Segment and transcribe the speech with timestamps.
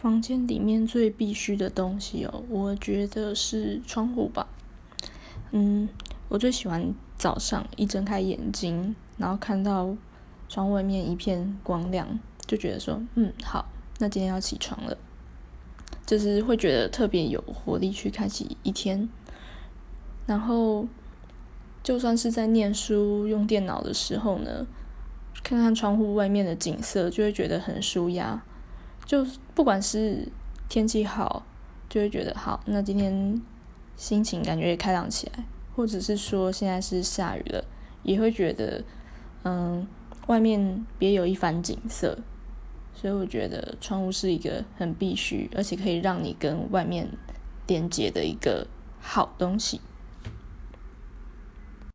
[0.00, 4.48] 房间里面最必须的东西哦，我觉得是窗户吧。
[5.50, 5.86] 嗯，
[6.30, 9.94] 我最喜欢早上一睁开眼睛，然后看到
[10.48, 13.66] 窗外面一片光亮，就觉得说，嗯，好，
[13.98, 14.96] 那今天要起床了，
[16.06, 19.06] 就是会觉得特别有活力去开启一天。
[20.24, 20.88] 然后，
[21.82, 24.66] 就算是在念书用电脑的时候呢，
[25.42, 28.42] 看看窗户外面的景色，就会觉得很舒压。
[29.10, 30.28] 就不管是
[30.68, 31.44] 天气好，
[31.88, 33.42] 就会觉得好，那今天
[33.96, 35.42] 心情感觉也开朗起来；
[35.74, 37.64] 或者是说现在是下雨了，
[38.04, 38.84] 也会觉得
[39.42, 39.84] 嗯，
[40.28, 42.16] 外面别有一番景色。
[42.94, 47.08] 所以我觉得窗户是一个很必须，而且可以让你跟外面
[47.66, 48.64] 连接的一个
[49.00, 49.80] 好东西。